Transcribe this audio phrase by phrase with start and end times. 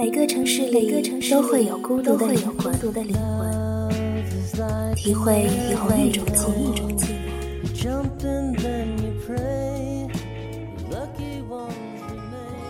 [0.00, 0.90] 每个城市里
[1.30, 2.72] 都会有孤独的灵魂，
[4.96, 6.72] 体会体会一种寂寞。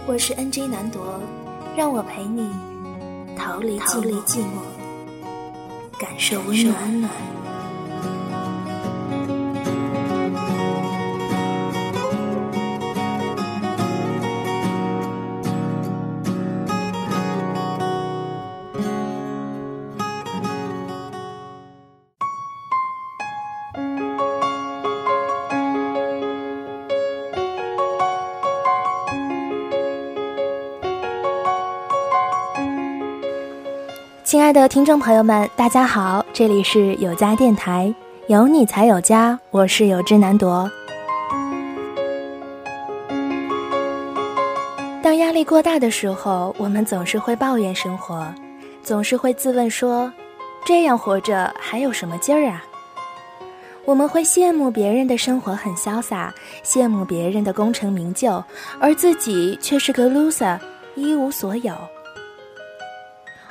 [0.09, 1.21] 我是 NJ 南铎，
[1.77, 2.49] 让我陪你
[3.37, 4.01] 逃离寂
[4.41, 4.65] 寞，
[6.01, 6.75] 感受温暖。
[34.31, 37.93] 亲爱的听众朋友们，大家好，这里是有家电台，
[38.29, 40.71] 有你才有家，我是有志难夺。
[45.03, 48.25] 当压力过大的时候，我们总是会抱怨生活，
[48.85, 50.13] 总是会自问说：
[50.65, 52.63] 这样活着还有什么劲儿啊？
[53.85, 56.33] 我们会羡慕别人的生活很潇洒，
[56.65, 58.41] 羡慕别人的功成名就，
[58.79, 60.57] 而自己却是个 loser，
[60.95, 61.75] 一无所有。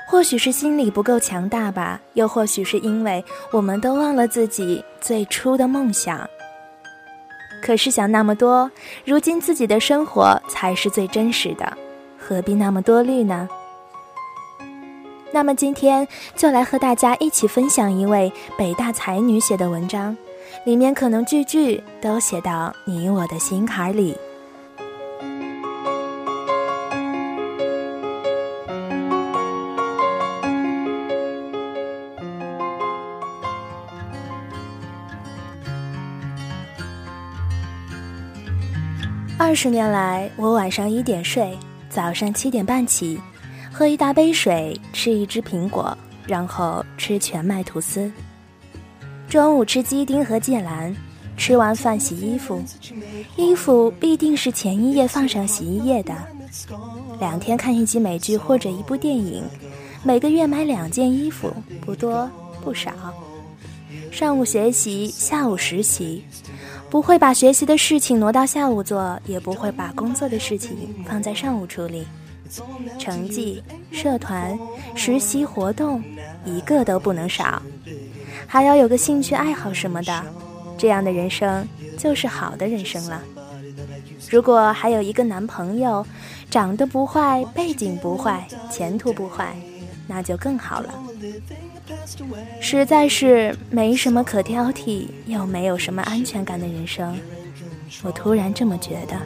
[0.09, 6.27] 或许是心里不够强大吧，又或许是因为我们都忘了自己最初的梦想。
[7.61, 8.71] 可是想那么多，
[9.05, 11.77] 如今自己的生活才是最真实的，
[12.17, 13.47] 何必那么多虑呢？
[15.31, 20.17] 那么今天就来和大家一起分享一位北大才女写的文章，
[20.65, 24.17] 里面可能句句都写到你我的心坎里。
[39.41, 41.57] 二十年来，我晚上一点睡，
[41.89, 43.17] 早上七点半起，
[43.71, 48.11] 喝一大杯水，吃一只苹果，然后吃全麦吐司。
[49.29, 50.93] 中午吃鸡丁和芥兰，
[51.37, 52.61] 吃完饭洗衣服，
[53.37, 56.13] 衣服必定是前一夜放上洗衣液的。
[57.17, 59.41] 两天看一集美剧或者一部电影，
[60.03, 62.29] 每个月买两件衣服，不多
[62.61, 62.91] 不少。
[64.11, 66.25] 上午学习，下午实习。
[66.89, 72.07] 不会把学习的事情挪到下午做，也不会把工作的事情放在上午处理。
[72.97, 73.61] 成绩、
[73.91, 74.57] 社团、
[74.95, 76.03] 实习活动，
[76.45, 77.61] 一个都不能少。
[78.47, 80.23] 还要有个兴趣爱好什么的，
[80.79, 83.21] 这样的人生就是好的人生了。
[84.31, 86.03] 如果还有一个男朋友，
[86.49, 89.55] 长得不坏，背景不坏，前途不坏，
[90.07, 90.93] 那就更好了。
[92.59, 97.17] 实在是没什么可挑剔，又没有什么安全感的人生，
[98.03, 99.17] 我突然这么觉得。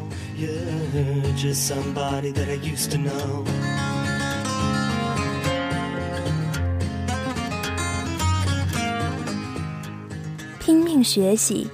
[10.59, 11.68] 拼命学习，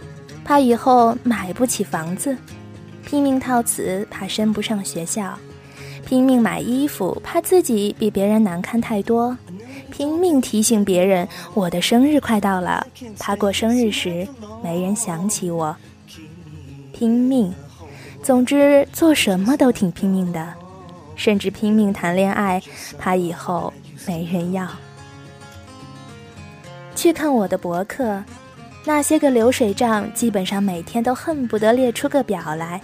[0.43, 2.35] 怕以后买不起房子；
[3.05, 5.37] 拼命套词，怕升不上学校；
[6.05, 9.37] 拼命买衣服，怕自己比别人难看太多。
[9.99, 12.87] 拼命提醒别人我的生日快到了，
[13.19, 14.25] 怕过生日时
[14.63, 15.75] 没人想起我。
[16.93, 17.53] 拼命，
[18.23, 20.53] 总之做什么都挺拼命的，
[21.17, 22.63] 甚至拼命谈恋爱，
[22.97, 23.73] 怕以后
[24.07, 24.65] 没人要。
[26.95, 28.23] 去看我的博客，
[28.85, 32.79] 那些个流水账基本上每天都恨不得列出个表来，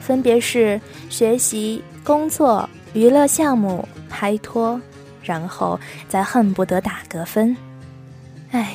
[0.00, 0.80] 分别是
[1.10, 4.80] 学习、工作、娱乐项目、拍拖。
[5.24, 7.56] 然后再恨不得打个分，
[8.50, 8.74] 唉，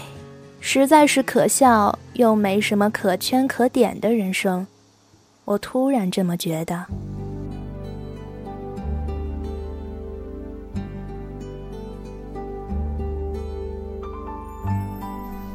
[0.60, 4.66] 实在是可笑又没什么可圈可点的人生，
[5.46, 6.86] 我突然这么觉得。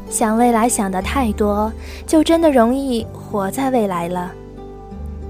[0.09, 1.72] 想未来想的太多，
[2.06, 4.32] 就真的容易活在未来了。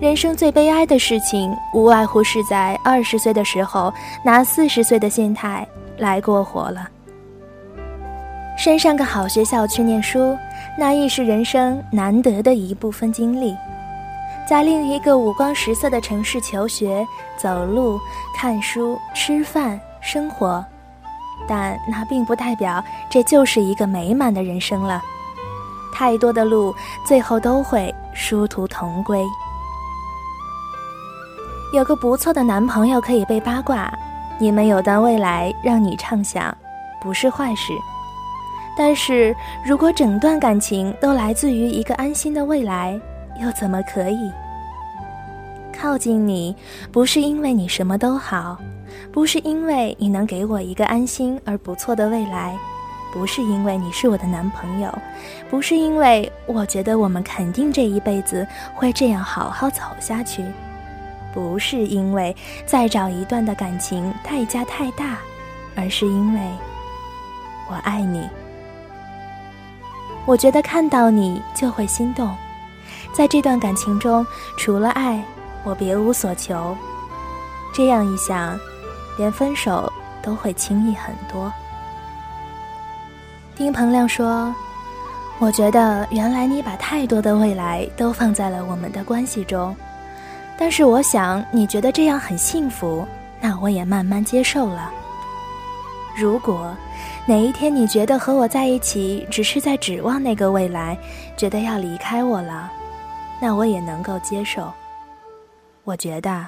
[0.05, 3.91] 人生最悲哀的事情，无外乎是在二十岁的时候
[4.23, 5.67] 拿四十岁的心态
[5.97, 6.87] 来过活了。
[8.59, 10.37] 升上个好学校去念书，
[10.79, 13.55] 那亦是人生难得的一部分经历；
[14.47, 17.03] 在另一个五光十色的城市求学、
[17.39, 17.99] 走路、
[18.37, 20.63] 看书、吃饭、生活，
[21.49, 25.03] 但那并不代表这就是一个美满的人生了。
[25.95, 26.75] 太多的路，
[27.07, 29.25] 最后都会殊途同归。
[31.75, 33.93] 有个不错的男朋友可以被八卦，
[34.39, 36.57] 你们有段未来让你畅想，
[37.01, 37.73] 不是坏事。
[38.79, 39.35] 但是
[39.67, 42.97] 如果整段感情都来自于一个安心的未来，
[43.43, 44.31] 又怎么可以？
[45.77, 46.55] 靠近你，
[46.93, 48.57] 不是因为你什么都好，
[49.13, 52.57] 不是因为你能给我一个安心而不错的未来，
[53.13, 54.97] 不是因为你是我的男朋友，
[55.51, 58.47] 不是因为我觉得我们肯定这一辈子
[58.77, 60.45] 会这样好好走下去，
[61.35, 62.35] 不是因为
[62.65, 65.19] 再找一段的感情代价太大，
[65.75, 66.41] 而是因为
[67.69, 68.27] 我爱你。
[70.25, 72.33] 我觉得看到你就会心动，
[73.13, 74.25] 在这段感情中，
[74.57, 75.21] 除了爱，
[75.65, 76.77] 我别无所求。
[77.75, 78.57] 这样一想，
[79.19, 79.93] 连分手
[80.23, 81.53] 都会轻易很多。
[83.57, 84.55] 丁鹏亮说
[85.41, 89.77] ：“我觉得原来你把太多的未来都放在了我们的关系中，
[90.59, 93.07] 但是我想你觉得这样很幸福，
[93.41, 94.91] 那我也慢慢接受了。
[96.17, 96.77] 如果……”
[97.27, 100.95] 哪一天你觉得和我在一起只是在指望那个未来，
[101.39, 102.71] 觉得要离开我了，
[103.41, 104.71] 那我也能够接受。
[105.85, 106.47] 我觉得，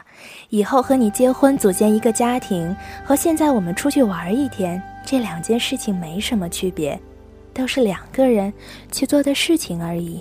[0.50, 7.00] 以后和你结婚组建一个家庭，和现在我们出去玩一天，这两件事情没什么区别，
[7.55, 8.53] 都是两个人
[8.93, 10.20] 去做的事情而已。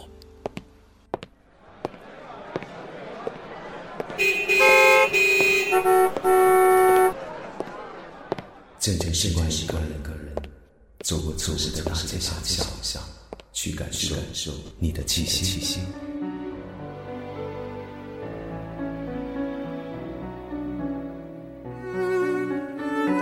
[8.79, 9.85] 渐渐习惯一个人。
[11.03, 12.33] 走过错误的大街小
[12.81, 12.99] 巷，
[13.53, 15.81] 去感受你的气息。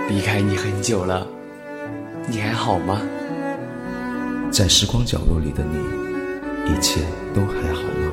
[0.08, 1.28] 离开你很久了，
[2.30, 3.02] 你还好吗？
[4.50, 5.76] 在时光角落里的你，
[6.72, 7.02] 一切
[7.34, 8.13] 都还好吗？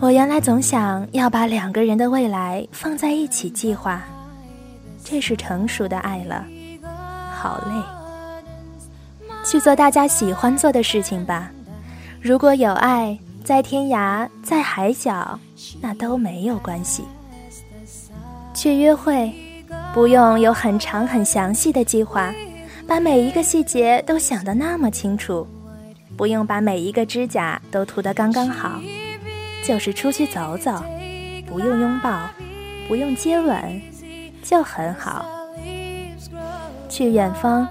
[0.00, 4.02] 我原来总想要把两个人的未来放在一起计划，
[5.04, 6.46] 这是成熟的爱了。
[7.30, 7.74] 好累，
[9.44, 11.50] 去做大家喜欢做的事情吧。
[12.18, 15.38] 如果有爱，在天涯，在海角，
[15.82, 17.04] 那都没有关系。
[18.54, 19.30] 去约会，
[19.92, 22.32] 不用有很长很详细的计划，
[22.86, 25.46] 把每一个细节都想得那么清楚，
[26.16, 28.80] 不用把每一个指甲都涂得刚刚好。
[29.64, 30.82] 就是出去走走，
[31.46, 32.28] 不用拥抱，
[32.88, 33.80] 不用接吻，
[34.42, 35.24] 就很好。
[36.88, 37.68] 去远方，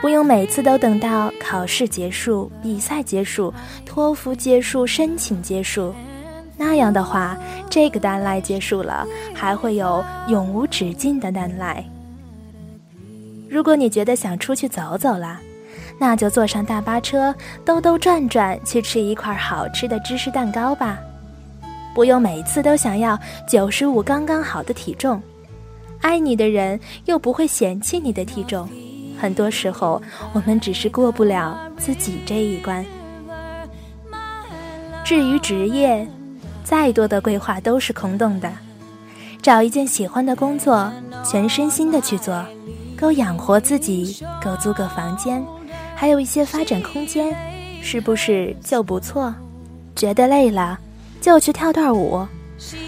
[0.00, 3.52] 不用每次都等到考试结束、比赛结束、
[3.84, 5.94] 托福结束、申请结束，
[6.56, 7.36] 那样的话，
[7.68, 11.84] 这个单来结束了，还会有永无止境的单来。
[13.50, 15.40] 如果你觉得想出去走走了，
[15.98, 17.34] 那就坐上大巴车，
[17.64, 20.98] 兜兜转转去吃一块好吃的芝士蛋糕吧。
[21.94, 25.22] 不用每次都想要九十五刚刚好的体重，
[26.00, 28.68] 爱你的人又不会嫌弃你的体重。
[29.16, 32.84] 很多时候，我们只是过不了自己这一关。
[35.04, 36.06] 至于职业，
[36.64, 38.50] 再多的规划都是空洞的。
[39.40, 40.90] 找一件喜欢的工作，
[41.24, 42.44] 全身心的去做，
[42.98, 45.44] 够养活自己，够租个房间，
[45.94, 47.36] 还有一些发展空间，
[47.82, 49.32] 是不是就不错？
[49.94, 50.78] 觉得累了。
[51.24, 52.20] 就去跳段舞，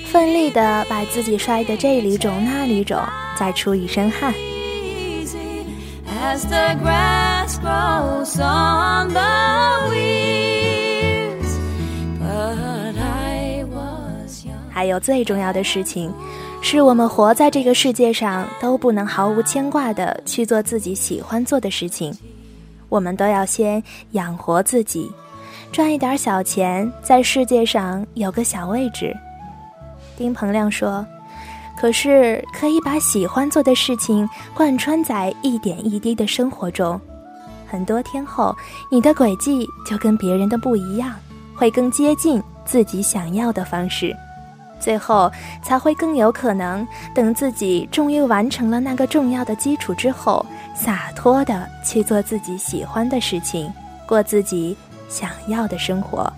[0.05, 3.01] 奋力的把自己摔得这里肿那里肿，
[3.35, 4.31] 再出一身汗。
[14.71, 16.13] 还有最重要的事情，
[16.61, 22.15] 是我们活在这个世界上都不能毫无牵挂的去做自己喜欢做的事情，
[22.91, 25.11] 我们都要先养活自己。
[25.73, 29.15] 赚一点小钱，在世界上有个小位置。
[30.17, 31.07] 丁鹏亮说
[31.79, 36.99] ：“可是可以把喜欢做的事情贯穿在一点一滴的生活中，
[37.67, 38.57] 很多天后，
[38.91, 41.15] 你的轨迹就跟别人的不一样，
[41.55, 44.17] 会更接近自己想要的方式，
[44.81, 45.31] 最后
[45.63, 50.45] 才会更有可能等自己终于完成了那个重要的基础之后，
[50.75, 53.71] 洒脱的去做自己喜欢的事情，
[54.09, 54.75] 过自己。”
[55.09, 56.33] 想要的生活。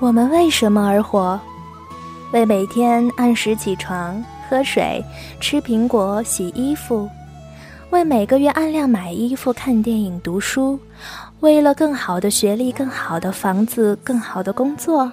[0.00, 1.40] 我们为什么而活？
[2.32, 5.02] 为每天按时起床、喝水、
[5.40, 7.08] 吃苹果、洗衣服，
[7.90, 10.78] 为每个月按量买衣服、看电影、读书，
[11.40, 15.10] 为了更好的学历、更好的房子、更好的工作，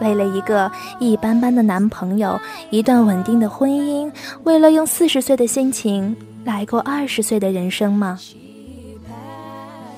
[0.00, 0.70] 为了一个
[1.00, 4.10] 一般般的男朋友、一段稳定的婚姻，
[4.44, 8.18] 为了用四十岁的心情来过二十岁的人生吗？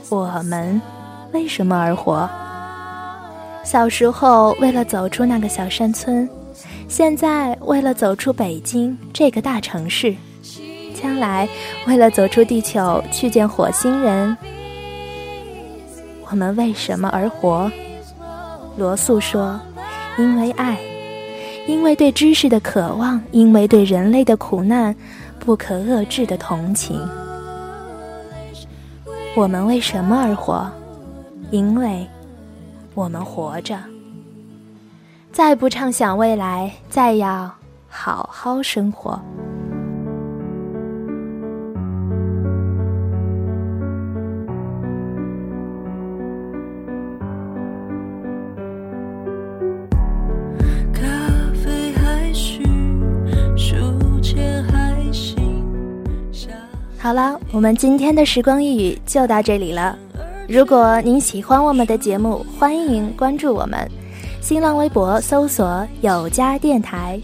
[0.08, 0.80] 我们
[1.32, 2.28] 为什么而活？
[3.64, 6.28] 小时候为了走出那个小山村，
[6.88, 10.14] 现在为了走出北京这个大城市，
[10.94, 11.48] 将来
[11.86, 14.36] 为了走出地球去见火星人，
[16.30, 17.70] 我们为什么而活？
[18.76, 19.60] 罗素说
[20.18, 20.78] ：“因为爱，
[21.66, 24.94] 因为对知识的渴望，因为对人类的苦难
[25.40, 27.00] 不可遏制的同情。”
[29.34, 30.70] 我们为什么而活？
[31.50, 32.06] 因为。
[32.92, 33.78] 我们活着，
[35.32, 37.50] 再不畅想未来，再要
[37.88, 39.18] 好好生活。
[57.02, 59.98] 好了，我们今天的时光一语就到这里了。
[60.46, 63.90] 如果您喜欢我们的节目，欢迎关注我们，
[64.42, 67.18] 新浪微博搜索“有家电台”。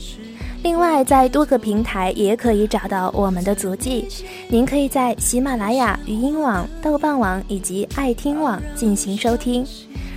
[0.64, 4.09] 另外，在多个平台也可以找到我们的足迹。
[4.49, 9.62] 您可以在喜马拉雅、语音网、豆瓣网以及爱听网进行收听。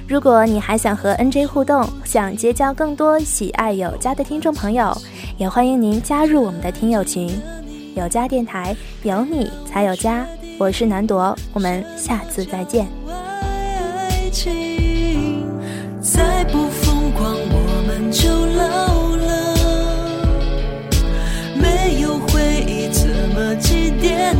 [0.08, 4.96] 如果你还想和 NJ 互动，想结交更多喜爱有家的听众朋友，
[5.38, 7.38] 也欢迎您加入我们的听友群。
[7.96, 10.26] 有家电台有你才有家。
[10.58, 12.88] 我是南朵我们下次再见。
[13.08, 15.46] 爱情
[16.02, 19.56] 再不疯狂我们就老了。
[21.56, 24.34] 没有回忆怎么祭奠